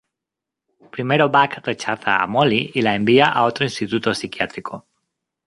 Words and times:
Primero 0.95 1.29
Buck 1.29 1.63
rechaza 1.63 2.23
a 2.23 2.25
Molly 2.25 2.71
y 2.73 2.81
la 2.81 2.95
envía 2.95 3.27
a 3.27 3.43
otra 3.45 3.65
instituto 3.67 4.15
psiquiátrico. 4.15 4.87